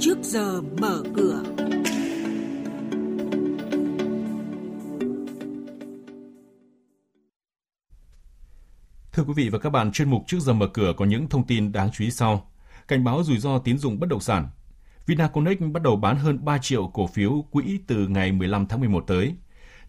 trước 0.00 0.18
giờ 0.22 0.60
mở 0.60 1.02
cửa. 1.16 1.42
Thưa 9.12 9.24
quý 9.24 9.32
vị 9.36 9.48
và 9.48 9.58
các 9.58 9.70
bạn, 9.70 9.92
chuyên 9.92 10.10
mục 10.10 10.24
trước 10.26 10.40
giờ 10.40 10.52
mở 10.52 10.66
cửa 10.74 10.92
có 10.96 11.04
những 11.04 11.28
thông 11.28 11.46
tin 11.46 11.72
đáng 11.72 11.90
chú 11.92 12.04
ý 12.04 12.10
sau. 12.10 12.50
Cảnh 12.88 13.04
báo 13.04 13.22
rủi 13.22 13.38
ro 13.38 13.58
tín 13.58 13.78
dụng 13.78 14.00
bất 14.00 14.08
động 14.08 14.20
sản. 14.20 14.48
Vinaconex 15.06 15.58
bắt 15.72 15.82
đầu 15.82 15.96
bán 15.96 16.16
hơn 16.16 16.44
3 16.44 16.58
triệu 16.58 16.86
cổ 16.94 17.06
phiếu 17.06 17.44
quỹ 17.50 17.80
từ 17.86 18.08
ngày 18.08 18.32
15 18.32 18.66
tháng 18.66 18.80
11 18.80 19.04
tới. 19.06 19.34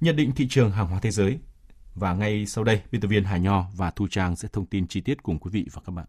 Nhận 0.01 0.15
định 0.15 0.31
thị 0.31 0.47
trường 0.49 0.71
hàng 0.71 0.87
hóa 0.87 0.99
thế 1.01 1.11
giới. 1.11 1.39
Và 1.95 2.13
ngay 2.13 2.45
sau 2.45 2.63
đây, 2.63 2.81
biên 2.91 3.01
tập 3.01 3.07
viên 3.07 3.23
Hà 3.23 3.37
Nho 3.37 3.65
và 3.75 3.91
Thu 3.91 4.07
Trang 4.07 4.35
sẽ 4.35 4.47
thông 4.53 4.65
tin 4.65 4.87
chi 4.87 5.01
tiết 5.01 5.23
cùng 5.23 5.39
quý 5.39 5.51
vị 5.53 5.67
và 5.73 5.81
các 5.85 5.91
bạn. 5.91 6.05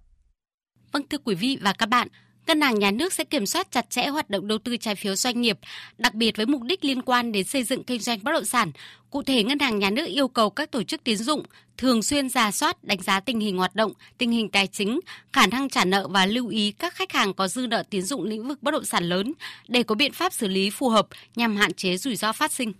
Vâng 0.92 1.02
thưa 1.10 1.18
quý 1.18 1.34
vị 1.34 1.58
và 1.62 1.72
các 1.72 1.88
bạn, 1.88 2.08
Ngân 2.46 2.60
hàng 2.60 2.78
nhà 2.78 2.90
nước 2.90 3.12
sẽ 3.12 3.24
kiểm 3.24 3.46
soát 3.46 3.70
chặt 3.70 3.90
chẽ 3.90 4.06
hoạt 4.06 4.30
động 4.30 4.48
đầu 4.48 4.58
tư 4.58 4.76
trái 4.76 4.94
phiếu 4.94 5.14
doanh 5.14 5.40
nghiệp, 5.40 5.58
đặc 5.98 6.14
biệt 6.14 6.36
với 6.36 6.46
mục 6.46 6.62
đích 6.62 6.84
liên 6.84 7.02
quan 7.02 7.32
đến 7.32 7.44
xây 7.44 7.64
dựng 7.64 7.84
kinh 7.84 8.00
doanh 8.00 8.18
bất 8.22 8.32
động 8.32 8.44
sản. 8.44 8.72
Cụ 9.10 9.22
thể, 9.22 9.42
Ngân 9.42 9.58
hàng 9.58 9.78
nhà 9.78 9.90
nước 9.90 10.04
yêu 10.04 10.28
cầu 10.28 10.50
các 10.50 10.70
tổ 10.70 10.82
chức 10.82 11.04
tín 11.04 11.16
dụng 11.16 11.42
thường 11.76 12.02
xuyên 12.02 12.28
ra 12.28 12.50
soát, 12.50 12.84
đánh 12.84 13.02
giá 13.02 13.20
tình 13.20 13.40
hình 13.40 13.56
hoạt 13.56 13.74
động, 13.74 13.92
tình 14.18 14.30
hình 14.30 14.48
tài 14.48 14.66
chính, 14.66 15.00
khả 15.32 15.46
năng 15.46 15.68
trả 15.68 15.84
nợ 15.84 16.08
và 16.08 16.26
lưu 16.26 16.48
ý 16.48 16.72
các 16.72 16.94
khách 16.94 17.12
hàng 17.12 17.34
có 17.34 17.48
dư 17.48 17.66
nợ 17.66 17.82
tín 17.90 18.02
dụng 18.02 18.24
lĩnh 18.24 18.48
vực 18.48 18.62
bất 18.62 18.70
động 18.70 18.84
sản 18.84 19.04
lớn 19.04 19.32
để 19.68 19.82
có 19.82 19.94
biện 19.94 20.12
pháp 20.12 20.32
xử 20.32 20.48
lý 20.48 20.70
phù 20.70 20.88
hợp 20.88 21.06
nhằm 21.36 21.56
hạn 21.56 21.72
chế 21.72 21.96
rủi 21.96 22.16
ro 22.16 22.32
phát 22.32 22.52
sinh. 22.52 22.72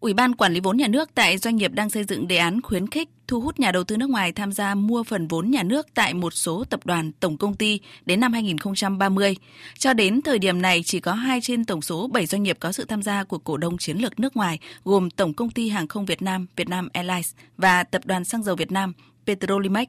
Ủy 0.00 0.14
ban 0.14 0.34
Quản 0.34 0.52
lý 0.52 0.60
vốn 0.60 0.76
nhà 0.76 0.88
nước 0.88 1.14
tại 1.14 1.38
doanh 1.38 1.56
nghiệp 1.56 1.72
đang 1.72 1.90
xây 1.90 2.04
dựng 2.04 2.28
đề 2.28 2.36
án 2.36 2.62
khuyến 2.62 2.86
khích 2.86 3.08
thu 3.28 3.40
hút 3.40 3.60
nhà 3.60 3.72
đầu 3.72 3.84
tư 3.84 3.96
nước 3.96 4.10
ngoài 4.10 4.32
tham 4.32 4.52
gia 4.52 4.74
mua 4.74 5.02
phần 5.02 5.28
vốn 5.28 5.50
nhà 5.50 5.62
nước 5.62 5.86
tại 5.94 6.14
một 6.14 6.34
số 6.34 6.64
tập 6.70 6.80
đoàn, 6.86 7.12
tổng 7.12 7.36
công 7.36 7.54
ty 7.54 7.80
đến 8.06 8.20
năm 8.20 8.32
2030. 8.32 9.36
Cho 9.78 9.92
đến 9.92 10.22
thời 10.22 10.38
điểm 10.38 10.62
này, 10.62 10.82
chỉ 10.84 11.00
có 11.00 11.12
2 11.12 11.40
trên 11.40 11.64
tổng 11.64 11.82
số 11.82 12.06
7 12.06 12.26
doanh 12.26 12.42
nghiệp 12.42 12.56
có 12.60 12.72
sự 12.72 12.84
tham 12.84 13.02
gia 13.02 13.24
của 13.24 13.38
cổ 13.38 13.56
đông 13.56 13.78
chiến 13.78 13.96
lược 13.98 14.20
nước 14.20 14.36
ngoài, 14.36 14.58
gồm 14.84 15.10
Tổng 15.10 15.34
công 15.34 15.50
ty 15.50 15.68
Hàng 15.68 15.88
không 15.88 16.06
Việt 16.06 16.22
Nam, 16.22 16.46
Vietnam 16.56 16.88
Airlines 16.92 17.34
và 17.56 17.84
Tập 17.84 18.02
đoàn 18.04 18.24
Xăng 18.24 18.42
dầu 18.42 18.56
Việt 18.56 18.72
Nam, 18.72 18.92
Petrolimex. 19.26 19.88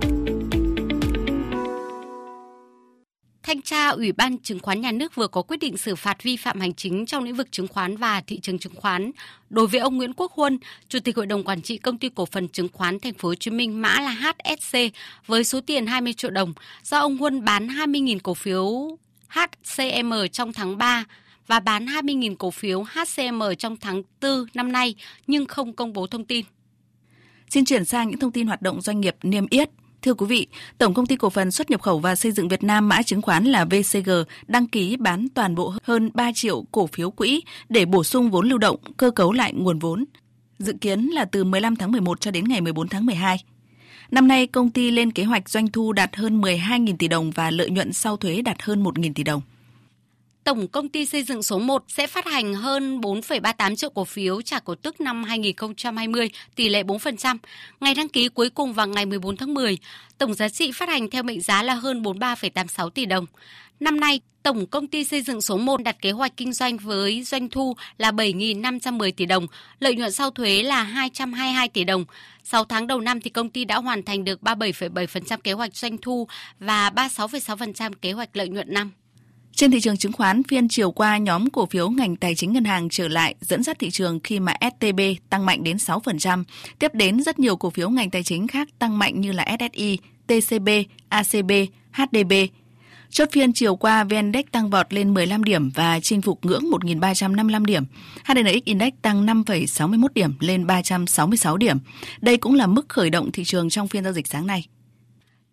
Tra 3.71 3.87
Ủy 3.87 4.11
ban 4.11 4.37
Chứng 4.37 4.59
khoán 4.59 4.81
Nhà 4.81 4.91
nước 4.91 5.15
vừa 5.15 5.27
có 5.27 5.41
quyết 5.41 5.57
định 5.57 5.77
xử 5.77 5.95
phạt 5.95 6.23
vi 6.23 6.37
phạm 6.37 6.59
hành 6.59 6.73
chính 6.73 7.05
trong 7.05 7.23
lĩnh 7.23 7.35
vực 7.35 7.51
chứng 7.51 7.67
khoán 7.67 7.97
và 7.97 8.21
thị 8.21 8.39
trường 8.39 8.59
chứng 8.59 8.75
khoán 8.75 9.11
đối 9.49 9.67
với 9.67 9.79
ông 9.79 9.97
Nguyễn 9.97 10.13
Quốc 10.13 10.31
Huân, 10.31 10.59
Chủ 10.89 10.99
tịch 10.99 11.15
Hội 11.15 11.25
đồng 11.25 11.43
Quản 11.43 11.61
trị 11.61 11.77
Công 11.77 11.97
ty 11.97 12.09
Cổ 12.09 12.25
phần 12.25 12.49
Chứng 12.49 12.67
khoán 12.73 12.99
Thành 12.99 13.13
phố 13.13 13.29
Hồ 13.29 13.35
Chí 13.35 13.51
Minh 13.51 13.81
mã 13.81 13.99
là 13.99 14.09
HSC 14.11 14.77
với 15.27 15.43
số 15.43 15.61
tiền 15.61 15.87
20 15.87 16.13
triệu 16.13 16.31
đồng 16.31 16.53
do 16.83 16.99
ông 16.99 17.17
Huân 17.17 17.45
bán 17.45 17.67
20.000 17.67 18.19
cổ 18.23 18.33
phiếu 18.33 18.97
HCM 19.29 20.13
trong 20.31 20.53
tháng 20.53 20.77
3 20.77 21.05
và 21.47 21.59
bán 21.59 21.85
20.000 21.85 22.35
cổ 22.35 22.51
phiếu 22.51 22.83
HCM 22.83 23.41
trong 23.57 23.77
tháng 23.77 24.03
4 24.21 24.45
năm 24.53 24.71
nay 24.71 24.95
nhưng 25.27 25.45
không 25.45 25.73
công 25.73 25.93
bố 25.93 26.07
thông 26.07 26.25
tin. 26.25 26.45
Xin 27.49 27.65
chuyển 27.65 27.85
sang 27.85 28.09
những 28.09 28.19
thông 28.19 28.31
tin 28.31 28.47
hoạt 28.47 28.61
động 28.61 28.81
doanh 28.81 29.01
nghiệp 29.01 29.15
niêm 29.23 29.47
yết. 29.49 29.69
Thưa 30.01 30.13
quý 30.13 30.25
vị, 30.25 30.47
Tổng 30.77 30.93
công 30.93 31.05
ty 31.05 31.15
cổ 31.15 31.29
phần 31.29 31.51
xuất 31.51 31.69
nhập 31.69 31.81
khẩu 31.81 31.99
và 31.99 32.15
xây 32.15 32.31
dựng 32.31 32.47
Việt 32.47 32.63
Nam 32.63 32.89
mã 32.89 33.01
chứng 33.01 33.21
khoán 33.21 33.43
là 33.43 33.65
VCG 33.65 34.09
đăng 34.47 34.67
ký 34.67 34.97
bán 34.97 35.27
toàn 35.33 35.55
bộ 35.55 35.73
hơn 35.83 36.11
3 36.13 36.31
triệu 36.35 36.65
cổ 36.71 36.87
phiếu 36.87 37.11
quỹ 37.11 37.41
để 37.69 37.85
bổ 37.85 38.03
sung 38.03 38.31
vốn 38.31 38.49
lưu 38.49 38.57
động, 38.57 38.75
cơ 38.97 39.11
cấu 39.11 39.31
lại 39.31 39.53
nguồn 39.53 39.79
vốn. 39.79 40.05
Dự 40.59 40.73
kiến 40.81 41.07
là 41.07 41.25
từ 41.25 41.43
15 41.43 41.75
tháng 41.75 41.91
11 41.91 42.21
cho 42.21 42.31
đến 42.31 42.45
ngày 42.47 42.61
14 42.61 42.87
tháng 42.87 43.05
12. 43.05 43.37
Năm 44.11 44.27
nay, 44.27 44.47
công 44.47 44.69
ty 44.69 44.91
lên 44.91 45.11
kế 45.11 45.23
hoạch 45.23 45.49
doanh 45.49 45.67
thu 45.67 45.93
đạt 45.93 46.15
hơn 46.15 46.41
12.000 46.41 46.97
tỷ 46.97 47.07
đồng 47.07 47.31
và 47.31 47.51
lợi 47.51 47.69
nhuận 47.69 47.93
sau 47.93 48.17
thuế 48.17 48.41
đạt 48.41 48.61
hơn 48.61 48.83
1.000 48.83 49.13
tỷ 49.13 49.23
đồng. 49.23 49.41
Tổng 50.43 50.67
công 50.67 50.89
ty 50.89 51.05
xây 51.05 51.23
dựng 51.23 51.43
số 51.43 51.59
1 51.59 51.83
sẽ 51.87 52.07
phát 52.07 52.25
hành 52.25 52.53
hơn 52.53 53.01
4,38 53.01 53.75
triệu 53.75 53.89
cổ 53.89 54.05
phiếu 54.05 54.41
trả 54.41 54.59
cổ 54.59 54.75
tức 54.75 55.01
năm 55.01 55.23
2020, 55.23 56.29
tỷ 56.55 56.69
lệ 56.69 56.83
4%. 56.83 57.37
Ngày 57.79 57.95
đăng 57.95 58.09
ký 58.09 58.29
cuối 58.29 58.49
cùng 58.49 58.73
vào 58.73 58.87
ngày 58.87 59.05
14 59.05 59.37
tháng 59.37 59.53
10, 59.53 59.77
tổng 60.17 60.33
giá 60.33 60.49
trị 60.49 60.71
phát 60.71 60.89
hành 60.89 61.09
theo 61.09 61.23
mệnh 61.23 61.41
giá 61.41 61.63
là 61.63 61.73
hơn 61.73 62.01
43,86 62.03 62.89
tỷ 62.89 63.05
đồng. 63.05 63.25
Năm 63.79 63.99
nay, 63.99 64.21
Tổng 64.43 64.65
công 64.67 64.87
ty 64.87 65.03
xây 65.03 65.21
dựng 65.21 65.41
số 65.41 65.57
1 65.57 65.83
đặt 65.83 66.01
kế 66.01 66.11
hoạch 66.11 66.37
kinh 66.37 66.53
doanh 66.53 66.77
với 66.77 67.23
doanh 67.23 67.49
thu 67.49 67.75
là 67.97 68.11
7.510 68.11 69.11
tỷ 69.11 69.25
đồng, 69.25 69.47
lợi 69.79 69.95
nhuận 69.95 70.11
sau 70.11 70.31
thuế 70.31 70.63
là 70.63 70.83
222 70.83 71.67
tỷ 71.69 71.83
đồng. 71.83 72.05
6 72.43 72.65
tháng 72.65 72.87
đầu 72.87 73.01
năm 73.01 73.21
thì 73.21 73.29
công 73.29 73.49
ty 73.49 73.65
đã 73.65 73.77
hoàn 73.77 74.03
thành 74.03 74.23
được 74.23 74.41
37,7% 74.41 75.37
kế 75.37 75.53
hoạch 75.53 75.75
doanh 75.75 75.97
thu 75.97 76.27
và 76.59 76.89
36,6% 76.89 77.91
kế 78.01 78.11
hoạch 78.11 78.37
lợi 78.37 78.49
nhuận 78.49 78.73
năm. 78.73 78.91
Trên 79.55 79.71
thị 79.71 79.81
trường 79.81 79.97
chứng 79.97 80.11
khoán, 80.11 80.43
phiên 80.43 80.67
chiều 80.67 80.91
qua 80.91 81.17
nhóm 81.17 81.49
cổ 81.49 81.65
phiếu 81.65 81.89
ngành 81.89 82.15
tài 82.15 82.35
chính 82.35 82.53
ngân 82.53 82.65
hàng 82.65 82.89
trở 82.89 83.07
lại 83.07 83.35
dẫn 83.41 83.63
dắt 83.63 83.79
thị 83.79 83.89
trường 83.89 84.19
khi 84.23 84.39
mà 84.39 84.53
STB 84.61 84.99
tăng 85.29 85.45
mạnh 85.45 85.63
đến 85.63 85.77
6%, 85.77 86.43
tiếp 86.79 86.93
đến 86.93 87.23
rất 87.23 87.39
nhiều 87.39 87.55
cổ 87.55 87.69
phiếu 87.69 87.89
ngành 87.89 88.09
tài 88.09 88.23
chính 88.23 88.47
khác 88.47 88.69
tăng 88.79 88.99
mạnh 88.99 89.21
như 89.21 89.31
là 89.31 89.57
SSI, 89.59 89.97
TCB, 90.27 90.69
ACB, 91.09 91.51
HDB. 91.91 92.33
Chốt 93.09 93.29
phiên 93.31 93.53
chiều 93.53 93.75
qua, 93.75 94.03
VN 94.03 94.15
Index 94.15 94.45
tăng 94.51 94.69
vọt 94.69 94.93
lên 94.93 95.13
15 95.13 95.43
điểm 95.43 95.69
và 95.69 95.99
chinh 95.99 96.21
phục 96.21 96.45
ngưỡng 96.45 96.63
1.355 96.63 97.65
điểm. 97.65 97.83
HNX 98.25 98.63
Index 98.65 98.93
tăng 99.01 99.25
5,61 99.25 100.07
điểm 100.15 100.33
lên 100.39 100.67
366 100.67 101.57
điểm. 101.57 101.77
Đây 102.21 102.37
cũng 102.37 102.55
là 102.55 102.67
mức 102.67 102.89
khởi 102.89 103.09
động 103.09 103.31
thị 103.31 103.43
trường 103.43 103.69
trong 103.69 103.87
phiên 103.87 104.03
giao 104.03 104.13
dịch 104.13 104.27
sáng 104.27 104.47
nay. 104.47 104.65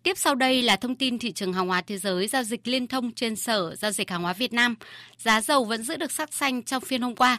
Tiếp 0.03 0.17
sau 0.17 0.35
đây 0.35 0.61
là 0.61 0.75
thông 0.75 0.95
tin 0.95 1.19
thị 1.19 1.31
trường 1.31 1.53
hàng 1.53 1.67
hóa 1.67 1.81
thế 1.81 1.97
giới 1.97 2.27
giao 2.27 2.43
dịch 2.43 2.67
liên 2.67 2.87
thông 2.87 3.11
trên 3.11 3.35
Sở 3.35 3.75
Giao 3.75 3.91
dịch 3.91 4.09
Hàng 4.09 4.21
hóa 4.21 4.33
Việt 4.33 4.53
Nam. 4.53 4.75
Giá 5.17 5.41
dầu 5.41 5.65
vẫn 5.65 5.83
giữ 5.83 5.97
được 5.97 6.11
sắc 6.11 6.33
xanh 6.33 6.63
trong 6.63 6.83
phiên 6.83 7.01
hôm 7.01 7.15
qua, 7.15 7.37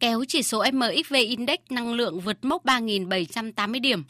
kéo 0.00 0.24
chỉ 0.28 0.42
số 0.42 0.64
MXV 0.72 1.14
Index 1.14 1.58
năng 1.70 1.94
lượng 1.94 2.20
vượt 2.20 2.44
mốc 2.44 2.64
3.780 2.64 3.80
điểm. 3.80 4.04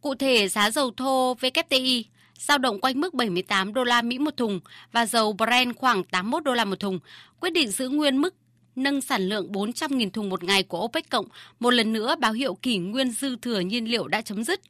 Cụ 0.00 0.14
thể, 0.14 0.48
giá 0.48 0.70
dầu 0.70 0.90
thô 0.96 1.34
WTI 1.34 2.02
dao 2.38 2.58
động 2.58 2.80
quanh 2.80 3.00
mức 3.00 3.14
78 3.14 3.74
đô 3.74 3.84
la 3.84 4.02
Mỹ 4.02 4.18
một 4.18 4.36
thùng 4.36 4.60
và 4.92 5.06
dầu 5.06 5.32
Brent 5.32 5.76
khoảng 5.76 6.04
81 6.04 6.44
đô 6.44 6.54
la 6.54 6.64
một 6.64 6.80
thùng, 6.80 6.98
quyết 7.40 7.50
định 7.50 7.70
giữ 7.70 7.88
nguyên 7.88 8.20
mức 8.20 8.34
nâng 8.76 9.00
sản 9.00 9.28
lượng 9.28 9.52
400.000 9.52 10.10
thùng 10.10 10.28
một 10.28 10.44
ngày 10.44 10.62
của 10.62 10.84
OPEC 10.84 11.10
cộng, 11.10 11.26
một 11.60 11.70
lần 11.70 11.92
nữa 11.92 12.16
báo 12.20 12.32
hiệu 12.32 12.54
kỷ 12.54 12.78
nguyên 12.78 13.10
dư 13.10 13.36
thừa 13.36 13.60
nhiên 13.60 13.90
liệu 13.90 14.08
đã 14.08 14.22
chấm 14.22 14.44
dứt. 14.44 14.60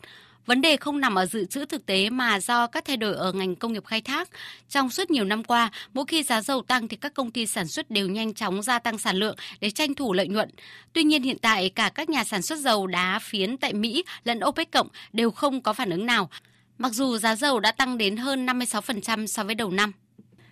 Vấn 0.47 0.61
đề 0.61 0.77
không 0.77 1.01
nằm 1.01 1.15
ở 1.15 1.27
dự 1.27 1.45
trữ 1.45 1.65
thực 1.65 1.87
tế 1.87 2.11
mà 2.11 2.41
do 2.41 2.67
các 2.67 2.85
thay 2.85 2.97
đổi 2.97 3.15
ở 3.15 3.33
ngành 3.33 3.57
công 3.57 3.73
nghiệp 3.73 3.85
khai 3.87 4.01
thác. 4.01 4.29
Trong 4.69 4.91
suốt 4.91 5.11
nhiều 5.11 5.25
năm 5.25 5.45
qua, 5.45 5.71
mỗi 5.95 6.05
khi 6.09 6.23
giá 6.23 6.43
dầu 6.43 6.63
tăng 6.63 6.89
thì 6.89 6.97
các 6.97 7.15
công 7.15 7.31
ty 7.31 7.47
sản 7.47 7.69
xuất 7.69 7.91
đều 7.91 8.09
nhanh 8.09 8.35
chóng 8.35 8.63
gia 8.63 8.79
tăng 8.79 8.99
sản 8.99 9.17
lượng 9.17 9.37
để 9.61 9.71
tranh 9.71 9.95
thủ 9.95 10.13
lợi 10.13 10.29
nhuận. 10.29 10.51
Tuy 10.93 11.05
nhiên 11.05 11.23
hiện 11.23 11.39
tại 11.39 11.69
cả 11.69 11.91
các 11.95 12.09
nhà 12.09 12.25
sản 12.25 12.43
xuất 12.43 12.59
dầu 12.59 12.87
đá 12.87 13.19
phiến 13.19 13.57
tại 13.57 13.73
Mỹ 13.73 14.05
lẫn 14.25 14.41
OPEC 14.45 14.71
cộng 14.71 14.89
đều 15.13 15.31
không 15.31 15.61
có 15.61 15.73
phản 15.73 15.91
ứng 15.91 16.07
nào. 16.07 16.31
Mặc 16.79 16.93
dù 16.93 17.19
giá 17.19 17.37
dầu 17.37 17.61
đã 17.61 17.73
tăng 17.73 17.99
đến 17.99 18.17
hơn 18.17 18.47
56% 18.47 19.27
so 19.27 19.45
với 19.45 19.55
đầu 19.55 19.71
năm. 19.71 19.93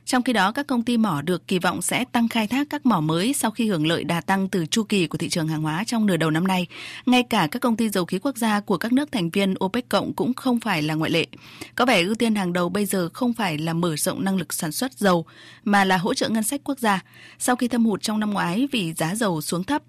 Trong 0.04 0.22
khi 0.22 0.32
đó, 0.32 0.52
các 0.52 0.66
công 0.66 0.82
ty 0.82 0.96
mỏ 0.96 1.22
được 1.22 1.48
kỳ 1.48 1.58
vọng 1.58 1.82
sẽ 1.82 2.04
tăng 2.12 2.28
khai 2.28 2.46
thác 2.46 2.66
các 2.70 2.86
mỏ 2.86 3.00
mới 3.00 3.32
sau 3.32 3.50
khi 3.50 3.68
hưởng 3.68 3.86
lợi 3.86 4.04
đà 4.04 4.20
tăng 4.20 4.48
từ 4.48 4.66
chu 4.66 4.82
kỳ 4.82 5.06
của 5.06 5.18
thị 5.18 5.28
trường 5.28 5.48
hàng 5.48 5.62
hóa 5.62 5.84
trong 5.86 6.06
nửa 6.06 6.16
đầu 6.16 6.30
năm 6.30 6.46
nay. 6.46 6.66
Ngay 7.06 7.22
cả 7.22 7.48
các 7.50 7.62
công 7.62 7.76
ty 7.76 7.88
dầu 7.88 8.04
khí 8.04 8.18
quốc 8.18 8.36
gia 8.36 8.60
của 8.60 8.78
các 8.78 8.92
nước 8.92 9.12
thành 9.12 9.30
viên 9.30 9.54
OPEC 9.64 9.88
cộng 9.88 10.12
cũng 10.12 10.34
không 10.34 10.60
phải 10.60 10.82
là 10.82 10.94
ngoại 10.94 11.10
lệ. 11.10 11.26
Có 11.74 11.86
vẻ 11.86 12.02
ưu 12.02 12.14
tiên 12.14 12.34
hàng 12.34 12.52
đầu 12.52 12.68
bây 12.68 12.86
giờ 12.86 13.08
không 13.12 13.32
phải 13.32 13.58
là 13.58 13.72
mở 13.72 13.96
rộng 13.96 14.24
năng 14.24 14.36
lực 14.36 14.52
sản 14.52 14.72
xuất 14.72 14.92
dầu, 14.92 15.26
mà 15.64 15.84
là 15.84 15.96
hỗ 15.96 16.14
trợ 16.14 16.28
ngân 16.28 16.42
sách 16.42 16.60
quốc 16.64 16.78
gia 16.78 17.00
sau 17.38 17.56
khi 17.56 17.68
thâm 17.68 17.86
hụt 17.86 18.02
trong 18.02 18.20
năm 18.20 18.30
ngoái 18.30 18.68
vì 18.72 18.92
giá 18.92 19.14
dầu 19.14 19.40
xuống 19.40 19.64
thấp. 19.64 19.82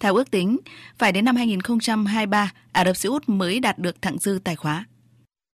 Theo 0.00 0.14
ước 0.14 0.30
tính, 0.30 0.58
phải 0.98 1.12
đến 1.12 1.24
năm 1.24 1.36
2023, 1.36 2.52
Ả 2.72 2.84
Rập 2.84 2.96
Xê 2.96 3.08
Út 3.08 3.28
mới 3.28 3.60
đạt 3.60 3.78
được 3.78 4.02
thặng 4.02 4.18
dư 4.18 4.38
tài 4.44 4.56
khóa. 4.56 4.84